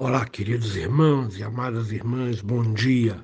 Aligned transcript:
Olá, 0.00 0.24
queridos 0.24 0.76
irmãos 0.76 1.36
e 1.40 1.42
amadas 1.42 1.90
irmãs, 1.90 2.40
bom 2.40 2.72
dia. 2.72 3.18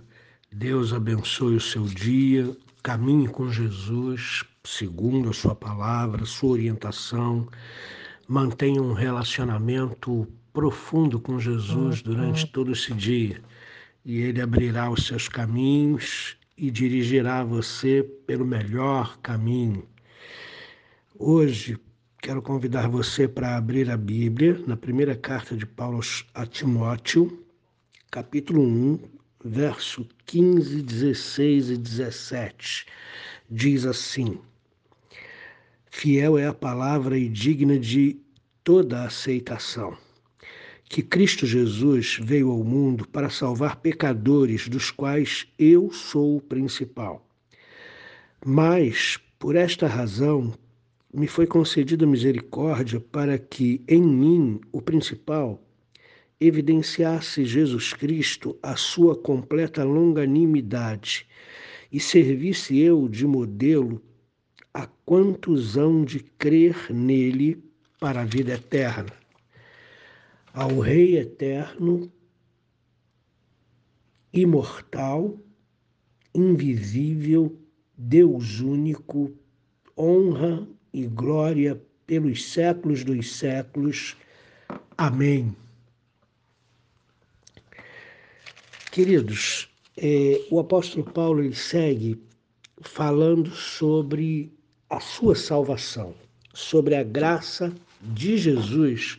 Deus 0.50 0.92
abençoe 0.92 1.54
o 1.54 1.60
seu 1.60 1.84
dia. 1.84 2.50
Caminhe 2.82 3.28
com 3.28 3.48
Jesus, 3.48 4.42
segundo 4.64 5.30
a 5.30 5.32
sua 5.32 5.54
palavra, 5.54 6.26
sua 6.26 6.50
orientação. 6.50 7.46
Mantenha 8.26 8.82
um 8.82 8.92
relacionamento 8.92 10.26
profundo 10.52 11.20
com 11.20 11.38
Jesus 11.38 12.02
durante 12.02 12.44
todo 12.48 12.72
esse 12.72 12.92
dia. 12.92 13.40
E 14.04 14.22
Ele 14.22 14.42
abrirá 14.42 14.90
os 14.90 15.06
seus 15.06 15.28
caminhos 15.28 16.36
e 16.58 16.72
dirigirá 16.72 17.44
você 17.44 18.02
pelo 18.26 18.44
melhor 18.44 19.16
caminho. 19.18 19.86
Hoje, 21.16 21.78
Quero 22.24 22.40
convidar 22.40 22.88
você 22.88 23.28
para 23.28 23.54
abrir 23.54 23.90
a 23.90 23.98
Bíblia 23.98 24.58
na 24.66 24.78
primeira 24.78 25.14
carta 25.14 25.54
de 25.54 25.66
Paulo 25.66 26.00
a 26.32 26.46
Timóteo, 26.46 27.44
capítulo 28.10 28.62
1, 28.62 28.98
verso 29.44 30.08
15, 30.24 30.80
16 30.80 31.68
e 31.68 31.76
17. 31.76 32.86
Diz 33.50 33.84
assim: 33.84 34.38
Fiel 35.90 36.38
é 36.38 36.46
a 36.46 36.54
palavra 36.54 37.18
e 37.18 37.28
digna 37.28 37.78
de 37.78 38.18
toda 38.64 39.04
aceitação, 39.04 39.94
que 40.88 41.02
Cristo 41.02 41.46
Jesus 41.46 42.18
veio 42.22 42.50
ao 42.50 42.64
mundo 42.64 43.06
para 43.06 43.28
salvar 43.28 43.76
pecadores, 43.76 44.66
dos 44.66 44.90
quais 44.90 45.46
eu 45.58 45.90
sou 45.90 46.38
o 46.38 46.40
principal. 46.40 47.28
Mas, 48.42 49.18
por 49.38 49.56
esta 49.56 49.86
razão, 49.86 50.54
me 51.14 51.28
foi 51.28 51.46
concedida 51.46 52.04
misericórdia 52.04 52.98
para 52.98 53.38
que 53.38 53.80
em 53.86 54.02
mim, 54.02 54.60
o 54.72 54.82
principal, 54.82 55.62
evidenciasse 56.40 57.44
Jesus 57.44 57.92
Cristo 57.92 58.58
a 58.60 58.74
sua 58.74 59.16
completa 59.16 59.84
longanimidade 59.84 61.28
e 61.92 62.00
servisse 62.00 62.76
eu 62.80 63.08
de 63.08 63.24
modelo 63.28 64.02
a 64.74 64.88
quantos 65.06 65.76
hão 65.76 66.04
de 66.04 66.18
crer 66.18 66.92
nele 66.92 67.62
para 68.00 68.22
a 68.22 68.24
vida 68.24 68.54
eterna. 68.54 69.12
Ao 70.52 70.80
Rei 70.80 71.16
eterno, 71.16 72.10
imortal, 74.32 75.38
invisível, 76.34 77.56
Deus 77.96 78.58
único, 78.58 79.32
honra 79.96 80.73
e 80.94 81.06
glória 81.08 81.78
pelos 82.06 82.52
séculos 82.52 83.02
dos 83.02 83.36
séculos. 83.36 84.16
Amém. 84.96 85.54
Queridos, 88.92 89.68
é, 89.96 90.40
o 90.50 90.60
apóstolo 90.60 91.04
Paulo 91.04 91.42
ele 91.42 91.54
segue 91.54 92.22
falando 92.80 93.50
sobre 93.50 94.52
a 94.88 95.00
sua 95.00 95.34
salvação, 95.34 96.14
sobre 96.52 96.94
a 96.94 97.02
graça 97.02 97.74
de 98.00 98.38
Jesus 98.38 99.18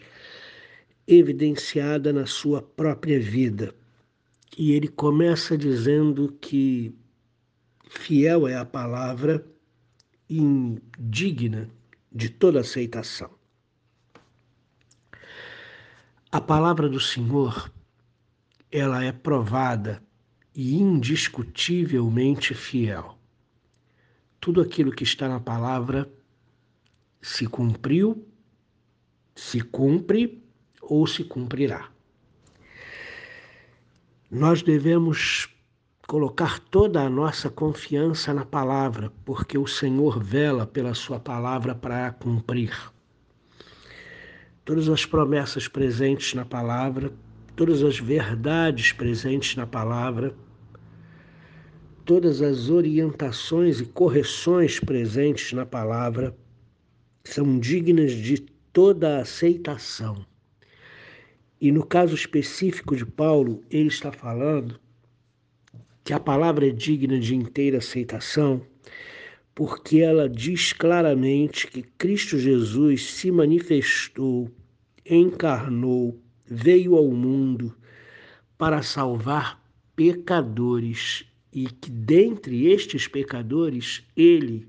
evidenciada 1.05 2.13
na 2.13 2.25
sua 2.25 2.61
própria 2.61 3.19
vida. 3.19 3.75
E 4.57 4.71
ele 4.71 4.87
começa 4.87 5.57
dizendo 5.57 6.31
que 6.39 6.95
fiel 7.89 8.47
é 8.47 8.55
a 8.55 8.63
palavra 8.63 9.45
indigna 10.29 11.69
de 12.11 12.29
toda 12.29 12.61
aceitação. 12.61 13.29
A 16.31 16.41
palavra 16.41 16.89
do 16.89 16.99
Senhor, 16.99 17.71
ela 18.71 19.03
é 19.03 19.11
provada 19.11 20.03
e 20.53 20.75
indiscutivelmente 20.75 22.53
fiel. 22.53 23.17
Tudo 24.39 24.61
aquilo 24.61 24.91
que 24.91 25.03
está 25.03 25.27
na 25.27 25.39
palavra 25.39 26.11
se 27.21 27.47
cumpriu, 27.47 28.27
se 29.35 29.61
cumpre 29.61 30.43
ou 30.81 31.07
se 31.07 31.23
cumprirá. 31.23 31.89
Nós 34.29 34.61
devemos 34.61 35.54
colocar 36.07 36.59
toda 36.59 37.01
a 37.01 37.09
nossa 37.09 37.49
confiança 37.49 38.33
na 38.33 38.45
palavra, 38.45 39.11
porque 39.23 39.57
o 39.57 39.65
Senhor 39.65 40.23
vela 40.23 40.65
pela 40.65 40.93
sua 40.93 41.19
palavra 41.19 41.73
para 41.73 42.07
a 42.07 42.11
cumprir. 42.11 42.71
Todas 44.63 44.87
as 44.87 45.05
promessas 45.05 45.67
presentes 45.67 46.33
na 46.33 46.45
palavra, 46.45 47.11
todas 47.55 47.83
as 47.83 47.99
verdades 47.99 48.91
presentes 48.91 49.55
na 49.55 49.65
palavra, 49.65 50.35
todas 52.03 52.41
as 52.41 52.69
orientações 52.69 53.79
e 53.79 53.85
correções 53.85 54.79
presentes 54.79 55.53
na 55.53 55.65
palavra 55.65 56.35
são 57.23 57.59
dignas 57.59 58.11
de 58.11 58.39
toda 58.71 59.21
aceitação. 59.21 60.23
E 61.59 61.71
no 61.71 61.83
caso 61.83 62.13
específico 62.13 62.95
de 62.95 63.05
Paulo, 63.05 63.63
ele 63.71 63.87
está 63.87 64.11
falando 64.11 64.79
que 66.05 66.13
a 66.13 66.19
palavra 66.19 66.67
é 66.67 66.71
digna 66.71 67.19
de 67.19 67.35
inteira 67.35 67.79
aceitação, 67.79 68.61
porque 69.55 70.01
ela 70.01 70.29
diz 70.29 70.71
claramente 70.71 71.65
que 71.65 71.81
Cristo 71.81 72.37
Jesus 72.37 73.09
se 73.09 73.31
manifestou, 73.31 74.51
encarnou, 75.03 76.21
veio 76.45 76.95
ao 76.95 77.07
mundo 77.07 77.75
para 78.55 78.83
salvar 78.83 79.59
pecadores 79.95 81.25
e 81.51 81.65
que 81.65 81.89
dentre 81.89 82.67
estes 82.71 83.07
pecadores 83.07 84.03
ele 84.15 84.67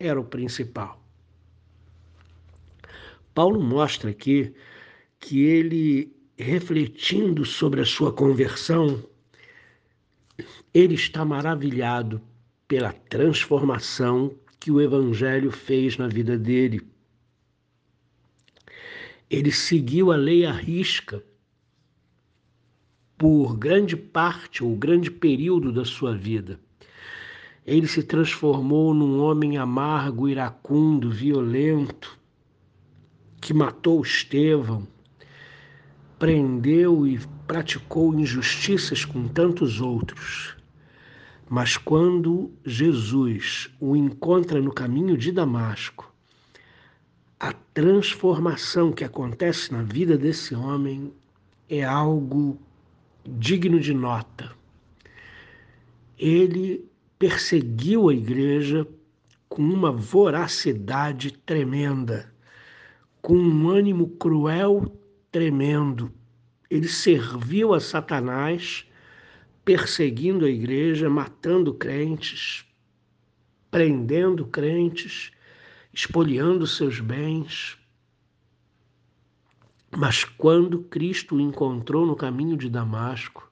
era 0.00 0.18
o 0.18 0.24
principal. 0.24 1.04
Paulo 3.34 3.60
mostra 3.60 4.10
aqui 4.10 4.54
que 5.20 5.42
ele, 5.42 6.16
refletindo 6.38 7.44
sobre 7.44 7.82
a 7.82 7.84
sua 7.84 8.10
conversão, 8.10 9.04
ele 10.72 10.94
está 10.94 11.24
maravilhado 11.24 12.20
pela 12.66 12.92
transformação 12.92 14.34
que 14.60 14.70
o 14.70 14.80
Evangelho 14.80 15.50
fez 15.50 15.96
na 15.96 16.08
vida 16.08 16.36
dele. 16.38 16.80
Ele 19.30 19.50
seguiu 19.52 20.10
a 20.12 20.16
lei 20.16 20.44
à 20.44 20.52
risca 20.52 21.22
por 23.16 23.56
grande 23.56 23.96
parte 23.96 24.62
ou 24.62 24.76
grande 24.76 25.10
período 25.10 25.72
da 25.72 25.84
sua 25.84 26.16
vida. 26.16 26.60
Ele 27.66 27.86
se 27.86 28.02
transformou 28.02 28.94
num 28.94 29.20
homem 29.20 29.58
amargo, 29.58 30.28
iracundo, 30.28 31.10
violento, 31.10 32.18
que 33.40 33.52
matou 33.52 34.00
Estevão, 34.00 34.86
prendeu 36.18 37.06
e 37.06 37.18
praticou 37.48 38.14
injustiças 38.14 39.06
com 39.06 39.26
tantos 39.26 39.80
outros. 39.80 40.54
Mas 41.48 41.78
quando 41.78 42.52
Jesus 42.64 43.70
o 43.80 43.96
encontra 43.96 44.60
no 44.60 44.70
caminho 44.70 45.16
de 45.16 45.32
Damasco, 45.32 46.12
a 47.40 47.54
transformação 47.72 48.92
que 48.92 49.02
acontece 49.02 49.72
na 49.72 49.82
vida 49.82 50.18
desse 50.18 50.54
homem 50.54 51.10
é 51.70 51.82
algo 51.82 52.60
digno 53.26 53.80
de 53.80 53.94
nota. 53.94 54.52
Ele 56.18 56.84
perseguiu 57.18 58.10
a 58.10 58.14
igreja 58.14 58.86
com 59.48 59.62
uma 59.62 59.90
voracidade 59.90 61.32
tremenda, 61.32 62.30
com 63.22 63.36
um 63.36 63.70
ânimo 63.70 64.08
cruel 64.08 64.94
tremendo. 65.32 66.12
Ele 66.70 66.88
serviu 66.88 67.72
a 67.72 67.80
Satanás, 67.80 68.86
perseguindo 69.64 70.44
a 70.44 70.50
igreja, 70.50 71.08
matando 71.08 71.74
crentes, 71.74 72.64
prendendo 73.70 74.46
crentes, 74.46 75.30
espoliando 75.92 76.66
seus 76.66 77.00
bens. 77.00 77.78
Mas 79.96 80.24
quando 80.24 80.84
Cristo 80.84 81.36
o 81.36 81.40
encontrou 81.40 82.04
no 82.06 82.14
caminho 82.14 82.56
de 82.56 82.68
Damasco, 82.68 83.50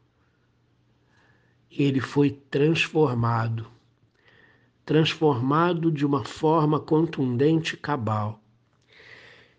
ele 1.70 2.00
foi 2.00 2.30
transformado 2.30 3.76
transformado 4.86 5.90
de 5.90 6.06
uma 6.06 6.24
forma 6.24 6.78
contundente 6.78 7.74
e 7.74 7.76
cabal. 7.76 8.40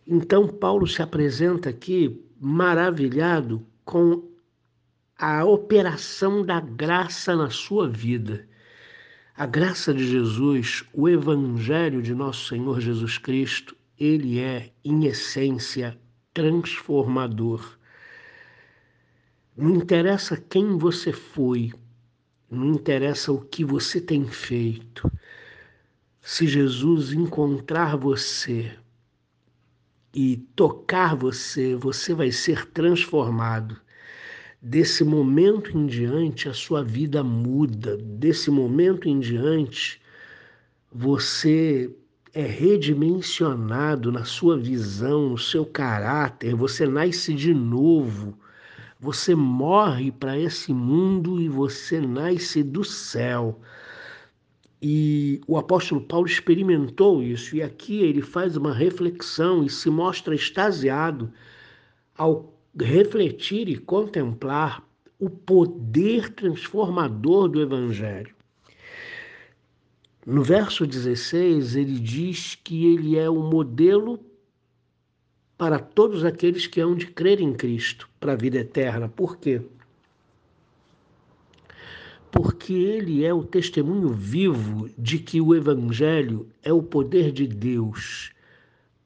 Então, 0.07 0.48
Paulo 0.48 0.88
se 0.88 1.01
apresenta 1.01 1.69
aqui 1.69 2.25
maravilhado 2.39 3.66
com 3.84 4.24
a 5.18 5.44
operação 5.44 6.45
da 6.45 6.60
graça 6.60 7.36
na 7.36 7.50
sua 7.50 7.89
vida. 7.89 8.48
A 9.36 9.45
graça 9.45 9.94
de 9.94 10.06
Jesus, 10.06 10.84
o 10.94 11.07
Evangelho 11.10 12.01
de 12.01 12.13
nosso 12.13 12.48
Senhor 12.48 12.80
Jesus 12.80 13.18
Cristo, 13.18 13.75
ele 14.00 14.39
é, 14.39 14.72
em 14.84 15.06
essência, 15.06 15.98
transformador. 16.34 17.78
Não 19.56 19.72
interessa 19.72 20.38
quem 20.38 20.78
você 20.78 21.12
foi, 21.12 21.74
não 22.50 22.68
interessa 22.68 23.31
o 23.31 23.42
que 23.42 23.66
você 23.66 24.00
tem 24.00 24.28
feito. 24.28 25.12
Se 26.22 26.45
Jesus 26.45 27.12
encontrar 27.12 27.95
você 27.95 28.72
e 30.19 30.38
tocar 30.56 31.16
você, 31.16 31.75
você 31.75 32.12
vai 32.12 32.31
ser 32.31 32.66
transformado. 32.72 33.80
Desse 34.60 35.04
momento 35.04 35.78
em 35.78 35.86
diante, 35.86 36.50
a 36.50 36.56
sua 36.56 36.84
vida 36.84 37.24
muda. 37.24 37.96
Desse 37.98 38.50
momento 38.50 39.08
em 39.08 39.19
diante, 39.19 40.02
você 40.92 41.96
é 42.34 42.42
redimensionado 42.42 44.12
na 44.12 44.25
sua 44.25 44.58
visão, 44.58 45.30
no 45.30 45.38
seu 45.38 45.64
caráter, 45.64 46.56
você 46.56 46.88
nasce 46.88 47.31
de 47.36 47.54
novo 47.54 48.36
você 49.00 49.36
morre 49.36 50.12
para 50.12 50.38
esse 50.40 50.74
mundo 50.74 51.40
e 51.40 51.48
você 51.48 52.02
nasce 52.02 52.63
do 52.63 52.84
céu. 52.84 53.62
E 54.81 55.41
o 55.47 55.57
apóstolo 55.57 56.01
Paulo 56.01 56.27
experimentou 56.27 57.24
isso, 57.24 57.56
e 57.56 57.63
aqui 57.63 58.01
ele 58.01 58.21
faz 58.21 58.56
uma 58.56 58.74
reflexão 58.74 59.63
e 59.63 59.69
se 59.69 59.89
mostra 59.89 60.35
extasiado 60.35 61.31
ao 62.15 62.53
refletir 62.79 63.68
e 63.69 63.77
contemplar 63.77 64.83
o 65.19 65.29
poder 65.29 66.29
transformador 66.29 67.47
do 67.47 67.62
Evangelho. 67.62 68.35
No 70.25 70.44
verso 70.44 70.85
16, 70.85 71.75
ele 71.75 72.00
diz 72.00 72.56
que 72.56 72.94
ele 72.94 73.18
é 73.18 73.29
o 73.29 73.41
modelo 73.41 74.19
para 75.57 75.79
todos 75.79 76.24
aqueles 76.24 76.68
que 76.68 76.79
hão 76.79 76.94
de 76.94 77.07
crer 77.07 77.41
em 77.41 77.53
Cristo 77.53 78.07
para 78.19 78.33
a 78.33 78.35
vida 78.35 78.59
eterna. 78.59 79.09
Por 79.09 79.38
quê? 79.38 79.62
Porque 82.31 82.74
ele 82.74 83.24
é 83.24 83.33
o 83.33 83.44
testemunho 83.44 84.09
vivo 84.09 84.89
de 84.97 85.19
que 85.19 85.39
o 85.39 85.56
Evangelho 85.56 86.50
é 86.62 86.71
o 86.71 86.83
poder 86.83 87.31
de 87.31 87.47
Deus 87.47 88.31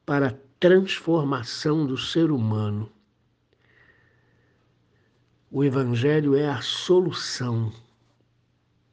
para 0.06 0.30
a 0.30 0.36
transformação 0.60 1.86
do 1.86 1.98
ser 1.98 2.32
humano. 2.32 2.92
O 5.50 5.64
Evangelho 5.64 6.36
é 6.36 6.48
a 6.48 6.62
solução 6.62 7.72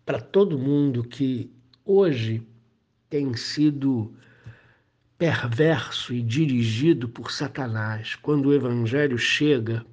para 0.05 0.21
todo 0.21 0.59
mundo 0.59 1.05
que 1.05 1.51
hoje 1.85 2.43
tem 3.11 3.35
sido 3.35 4.13
perverso 5.19 6.15
e 6.15 6.23
dirigido 6.23 7.09
por 7.09 7.31
Satanás. 7.31 8.15
Quando 8.15 8.47
o 8.47 8.55
Evangelho 8.55 9.19
chega, 9.19 9.85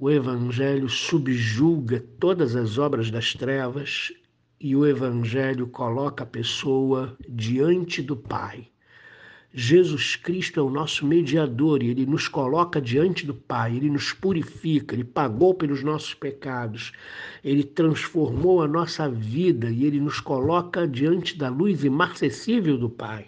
o 0.00 0.08
Evangelho 0.08 0.88
subjuga 0.88 2.02
todas 2.18 2.56
as 2.56 2.78
obras 2.78 3.10
das 3.10 3.34
trevas 3.34 4.10
e 4.58 4.74
o 4.74 4.86
Evangelho 4.86 5.66
coloca 5.66 6.24
a 6.24 6.26
pessoa 6.26 7.18
diante 7.28 8.00
do 8.00 8.16
Pai. 8.16 8.66
Jesus 9.52 10.16
Cristo 10.16 10.58
é 10.58 10.62
o 10.62 10.70
nosso 10.70 11.04
mediador 11.04 11.82
e 11.82 11.90
ele 11.90 12.06
nos 12.06 12.28
coloca 12.28 12.80
diante 12.80 13.26
do 13.26 13.34
Pai, 13.34 13.76
ele 13.76 13.90
nos 13.90 14.10
purifica, 14.14 14.94
ele 14.94 15.04
pagou 15.04 15.52
pelos 15.52 15.82
nossos 15.82 16.14
pecados, 16.14 16.92
ele 17.44 17.62
transformou 17.62 18.62
a 18.62 18.68
nossa 18.68 19.06
vida 19.06 19.70
e 19.70 19.84
ele 19.84 20.00
nos 20.00 20.18
coloca 20.18 20.88
diante 20.88 21.36
da 21.36 21.50
luz 21.50 21.84
imarcessível 21.84 22.78
do 22.78 22.88
Pai. 22.88 23.26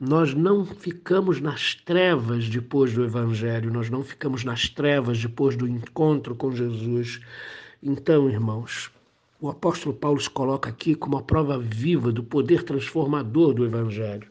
Nós 0.00 0.34
não 0.34 0.64
ficamos 0.64 1.40
nas 1.40 1.76
trevas 1.76 2.48
depois 2.48 2.92
do 2.92 3.04
Evangelho, 3.04 3.72
nós 3.72 3.88
não 3.88 4.02
ficamos 4.02 4.42
nas 4.42 4.68
trevas 4.68 5.20
depois 5.20 5.56
do 5.56 5.68
encontro 5.68 6.34
com 6.34 6.50
Jesus. 6.50 7.20
Então, 7.80 8.28
irmãos, 8.28 8.90
o 9.40 9.48
apóstolo 9.48 9.94
Paulo 9.94 10.20
se 10.20 10.28
coloca 10.28 10.68
aqui 10.68 10.96
como 10.96 11.16
a 11.16 11.22
prova 11.22 11.58
viva 11.58 12.10
do 12.10 12.24
poder 12.24 12.64
transformador 12.64 13.54
do 13.54 13.64
Evangelho. 13.64 14.28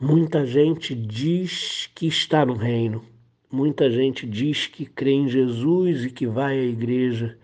Muita 0.00 0.44
gente 0.44 0.92
diz 0.92 1.88
que 1.94 2.06
está 2.06 2.44
no 2.44 2.54
reino, 2.54 3.04
muita 3.50 3.88
gente 3.90 4.26
diz 4.26 4.66
que 4.66 4.86
crê 4.86 5.12
em 5.12 5.28
Jesus 5.28 6.04
e 6.04 6.10
que 6.10 6.26
vai 6.26 6.58
à 6.58 6.64
igreja, 6.64 7.38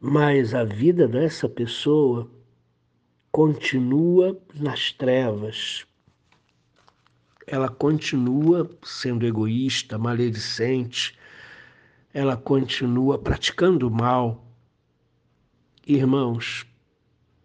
mas 0.00 0.52
a 0.52 0.64
vida 0.64 1.06
dessa 1.06 1.48
pessoa 1.48 2.28
continua 3.32 4.38
nas 4.54 4.92
trevas. 4.92 5.86
Ela 7.46 7.68
continua 7.68 8.70
sendo 8.84 9.26
egoísta, 9.26 9.96
maledicente, 9.96 11.18
ela 12.12 12.36
continua 12.36 13.18
praticando 13.18 13.90
mal. 13.90 14.46
Irmãos, 15.86 16.66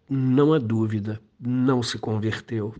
não 0.08 0.52
há 0.52 0.58
dúvida, 0.58 1.20
não 1.40 1.82
se 1.82 1.98
converteu. 1.98 2.74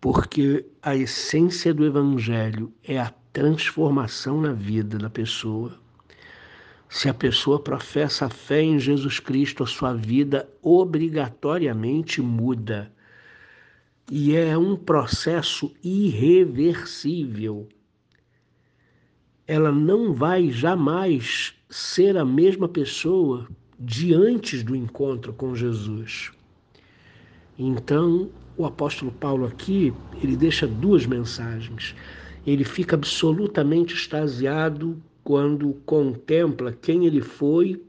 Porque 0.00 0.64
a 0.80 0.96
essência 0.96 1.74
do 1.74 1.84
Evangelho 1.84 2.72
é 2.82 2.98
a 2.98 3.12
transformação 3.34 4.40
na 4.40 4.52
vida 4.52 4.96
da 4.96 5.10
pessoa. 5.10 5.78
Se 6.88 7.08
a 7.08 7.14
pessoa 7.14 7.58
professa 7.58 8.26
a 8.26 8.30
fé 8.30 8.62
em 8.62 8.78
Jesus 8.78 9.18
Cristo, 9.18 9.62
a 9.62 9.66
sua 9.66 9.92
vida 9.94 10.48
obrigatoriamente 10.62 12.22
muda. 12.22 12.92
E 14.10 14.36
é 14.36 14.56
um 14.56 14.76
processo 14.76 15.74
irreversível. 15.82 17.68
Ela 19.46 19.72
não 19.72 20.14
vai 20.14 20.50
jamais 20.50 21.54
ser 21.68 22.16
a 22.16 22.24
mesma 22.24 22.68
pessoa 22.68 23.48
de 23.78 24.14
antes 24.14 24.62
do 24.62 24.74
encontro 24.74 25.32
com 25.32 25.54
Jesus. 25.54 26.30
Então, 27.58 28.30
o 28.56 28.64
apóstolo 28.64 29.10
Paulo 29.10 29.46
aqui, 29.46 29.92
ele 30.22 30.36
deixa 30.36 30.66
duas 30.66 31.04
mensagens. 31.04 31.94
Ele 32.46 32.64
fica 32.64 32.94
absolutamente 32.94 33.94
extasiado 33.94 35.02
quando 35.26 35.74
contempla 35.84 36.72
quem 36.72 37.04
ele 37.04 37.20
foi, 37.20 37.84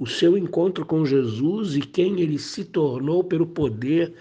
o 0.00 0.06
seu 0.06 0.38
encontro 0.38 0.86
com 0.86 1.04
Jesus 1.04 1.76
e 1.76 1.80
quem 1.82 2.22
ele 2.22 2.38
se 2.38 2.64
tornou 2.64 3.22
pelo 3.22 3.46
poder 3.46 4.14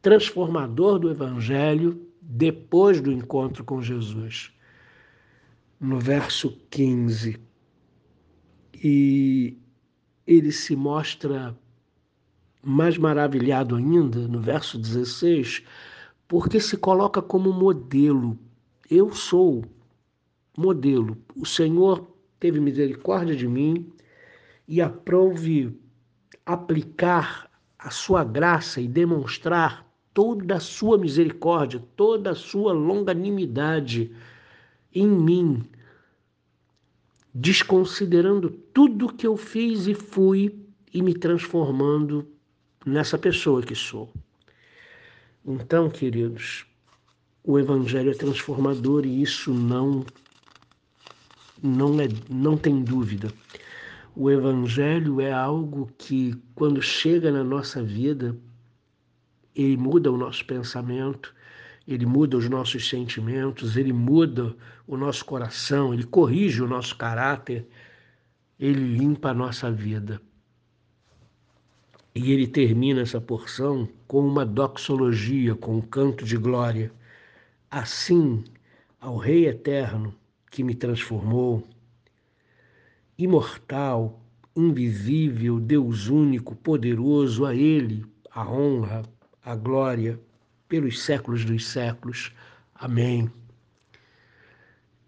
transformador 0.00 0.98
do 0.98 1.10
Evangelho 1.10 2.00
depois 2.22 3.02
do 3.02 3.12
encontro 3.12 3.62
com 3.64 3.82
Jesus. 3.82 4.50
No 5.78 5.98
verso 5.98 6.56
15. 6.70 7.38
E 8.82 9.58
ele 10.26 10.52
se 10.52 10.74
mostra 10.74 11.54
mais 12.62 12.96
maravilhado 12.96 13.76
ainda 13.76 14.26
no 14.26 14.40
verso 14.40 14.78
16, 14.78 15.62
porque 16.26 16.58
se 16.60 16.78
coloca 16.78 17.20
como 17.20 17.52
modelo. 17.52 18.38
Eu 18.88 19.12
sou 19.12 19.66
modelo. 20.60 21.16
O 21.34 21.46
Senhor 21.46 22.06
teve 22.38 22.60
misericórdia 22.60 23.34
de 23.34 23.48
mim 23.48 23.90
e 24.68 24.80
aprove 24.80 25.76
aplicar 26.44 27.50
a 27.78 27.90
sua 27.90 28.22
graça 28.22 28.80
e 28.80 28.86
demonstrar 28.86 29.90
toda 30.12 30.56
a 30.56 30.60
sua 30.60 30.98
misericórdia, 30.98 31.82
toda 31.96 32.30
a 32.30 32.34
sua 32.34 32.72
longanimidade 32.72 34.14
em 34.94 35.06
mim, 35.06 35.64
desconsiderando 37.32 38.50
tudo 38.50 39.12
que 39.12 39.26
eu 39.26 39.36
fiz 39.36 39.86
e 39.86 39.94
fui 39.94 40.58
e 40.92 41.00
me 41.00 41.14
transformando 41.14 42.28
nessa 42.84 43.16
pessoa 43.16 43.62
que 43.62 43.74
sou. 43.74 44.12
Então, 45.46 45.88
queridos, 45.88 46.66
o 47.42 47.58
Evangelho 47.58 48.10
é 48.10 48.14
transformador 48.14 49.06
e 49.06 49.22
isso 49.22 49.54
não 49.54 50.04
não, 51.62 52.00
é, 52.00 52.08
não 52.28 52.56
tem 52.56 52.82
dúvida. 52.82 53.32
O 54.14 54.30
Evangelho 54.30 55.20
é 55.20 55.32
algo 55.32 55.88
que, 55.96 56.34
quando 56.54 56.82
chega 56.82 57.30
na 57.30 57.44
nossa 57.44 57.82
vida, 57.82 58.36
ele 59.54 59.76
muda 59.76 60.10
o 60.10 60.16
nosso 60.16 60.44
pensamento, 60.44 61.34
ele 61.86 62.06
muda 62.06 62.36
os 62.36 62.48
nossos 62.48 62.88
sentimentos, 62.88 63.76
ele 63.76 63.92
muda 63.92 64.54
o 64.86 64.96
nosso 64.96 65.24
coração, 65.24 65.94
ele 65.94 66.04
corrige 66.04 66.62
o 66.62 66.68
nosso 66.68 66.96
caráter, 66.96 67.66
ele 68.58 68.96
limpa 68.96 69.30
a 69.30 69.34
nossa 69.34 69.70
vida. 69.70 70.20
E 72.14 72.32
ele 72.32 72.46
termina 72.46 73.00
essa 73.00 73.20
porção 73.20 73.88
com 74.06 74.26
uma 74.26 74.44
doxologia, 74.44 75.54
com 75.54 75.76
um 75.76 75.80
canto 75.80 76.24
de 76.24 76.36
glória. 76.36 76.92
Assim, 77.70 78.42
ao 79.00 79.16
Rei 79.16 79.46
Eterno, 79.46 80.14
que 80.50 80.64
me 80.64 80.74
transformou, 80.74 81.66
imortal, 83.16 84.20
invisível, 84.56 85.60
Deus 85.60 86.08
único, 86.08 86.54
poderoso, 86.56 87.46
a 87.46 87.54
Ele 87.54 88.04
a 88.32 88.48
honra, 88.48 89.02
a 89.44 89.56
glória, 89.56 90.20
pelos 90.68 91.02
séculos 91.02 91.44
dos 91.44 91.66
séculos. 91.66 92.32
Amém. 92.74 93.30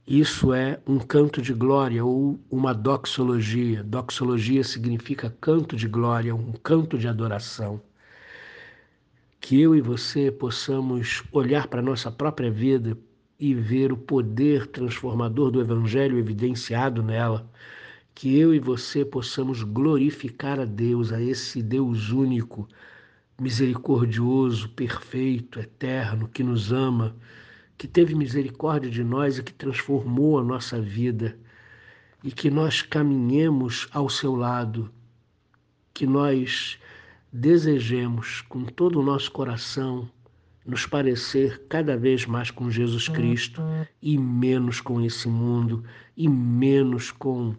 Isso 0.04 0.52
é 0.52 0.80
um 0.86 0.98
canto 0.98 1.40
de 1.40 1.54
glória 1.54 2.04
ou 2.04 2.40
uma 2.50 2.74
doxologia. 2.74 3.84
Doxologia 3.84 4.64
significa 4.64 5.34
canto 5.40 5.76
de 5.76 5.86
glória, 5.86 6.34
um 6.34 6.52
canto 6.52 6.98
de 6.98 7.06
adoração. 7.06 7.80
Que 9.40 9.60
eu 9.60 9.74
e 9.76 9.80
você 9.80 10.30
possamos 10.30 11.22
olhar 11.30 11.68
para 11.68 11.80
a 11.80 11.84
nossa 11.84 12.10
própria 12.10 12.50
vida 12.50 12.98
e 13.42 13.52
ver 13.52 13.92
o 13.92 13.96
poder 13.96 14.68
transformador 14.68 15.50
do 15.50 15.60
Evangelho 15.60 16.16
evidenciado 16.16 17.02
nela. 17.02 17.50
Que 18.14 18.38
eu 18.38 18.54
e 18.54 18.60
você 18.60 19.04
possamos 19.04 19.64
glorificar 19.64 20.60
a 20.60 20.64
Deus, 20.64 21.12
a 21.12 21.20
esse 21.20 21.60
Deus 21.60 22.10
único, 22.10 22.68
misericordioso, 23.40 24.68
perfeito, 24.68 25.58
eterno, 25.58 26.28
que 26.28 26.44
nos 26.44 26.70
ama 26.72 27.16
que 27.76 27.88
teve 27.88 28.14
misericórdia 28.14 28.88
de 28.88 29.02
nós 29.02 29.38
e 29.38 29.42
que 29.42 29.52
transformou 29.52 30.38
a 30.38 30.44
nossa 30.44 30.80
vida, 30.80 31.36
e 32.22 32.30
que 32.30 32.48
nós 32.48 32.80
caminhemos 32.80 33.88
ao 33.90 34.08
seu 34.08 34.36
lado, 34.36 34.88
que 35.92 36.06
nós 36.06 36.78
desejemos 37.32 38.40
com 38.42 38.62
todo 38.62 39.00
o 39.00 39.02
nosso 39.02 39.32
coração 39.32 40.08
nos 40.64 40.86
parecer 40.86 41.62
cada 41.68 41.96
vez 41.96 42.24
mais 42.24 42.50
com 42.50 42.70
Jesus 42.70 43.08
Cristo 43.08 43.62
e 44.00 44.16
menos 44.16 44.80
com 44.80 45.00
esse 45.00 45.28
mundo 45.28 45.84
e 46.16 46.28
menos 46.28 47.10
com 47.10 47.54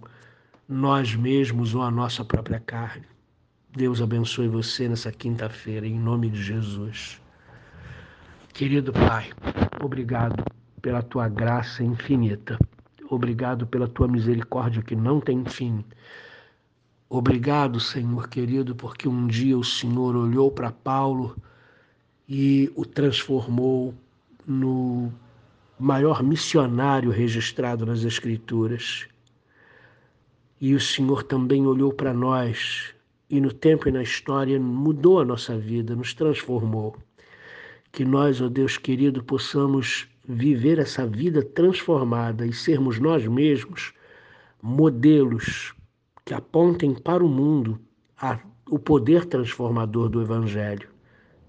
nós 0.68 1.16
mesmos 1.16 1.76
ou 1.76 1.82
a 1.82 1.92
nossa 1.92 2.24
própria 2.24 2.60
carne. 2.60 3.06
Deus 3.76 4.02
abençoe 4.02 4.48
você 4.48 4.88
nessa 4.88 5.12
quinta-feira, 5.12 5.86
em 5.86 6.00
nome 6.00 6.30
de 6.30 6.42
Jesus. 6.42 7.20
Querido 8.54 8.94
Pai, 8.94 9.32
obrigado 9.82 10.44
pela 10.82 11.02
tua 11.02 11.28
graça 11.28 11.84
infinita. 11.84 12.58
Obrigado 13.10 13.68
pela 13.68 13.88
tua 13.88 14.08
misericórdia 14.08 14.82
que 14.82 14.96
não 14.96 15.20
tem 15.20 15.44
fim. 15.46 15.84
Obrigado, 17.10 17.80
Senhor 17.80 18.28
querido, 18.28 18.76
porque 18.76 19.08
um 19.08 19.28
dia 19.28 19.58
o 19.58 19.64
Senhor 19.64 20.16
olhou 20.16 20.52
para 20.52 20.72
Paulo 20.72 21.36
e 22.28 22.72
o 22.76 22.86
transformou 22.86 23.94
no 24.46 25.12
maior 25.80 26.24
missionário 26.24 27.12
registrado 27.12 27.86
nas 27.86 28.04
Escrituras. 28.04 29.08
E 30.60 30.74
o 30.74 30.80
Senhor 30.80 31.24
também 31.24 31.66
olhou 31.66 31.92
para 31.94 32.14
nós 32.14 32.94
e 33.30 33.42
no 33.42 33.52
tempo 33.52 33.90
e 33.90 33.92
na 33.92 34.04
história 34.04 34.60
mudou 34.60 35.20
a 35.20 35.26
nossa 35.26 35.58
vida, 35.58 35.96
nos 35.96 36.14
transformou 36.14 36.96
que 37.92 38.06
nós, 38.06 38.42
ó 38.42 38.48
Deus 38.48 38.78
querido, 38.78 39.24
possamos 39.24 40.08
viver 40.28 40.80
essa 40.80 41.06
vida 41.06 41.44
transformada 41.44 42.46
e 42.46 42.54
sermos 42.54 43.00
nós 43.00 43.26
mesmos 43.28 43.94
modelos 44.62 45.74
que 46.26 46.34
apontem 46.34 46.94
para 46.94 47.24
o 47.24 47.30
mundo 47.30 47.80
a, 48.18 48.40
o 48.70 48.80
poder 48.80 49.26
transformador 49.26 50.10
do 50.10 50.22
Evangelho. 50.22 50.93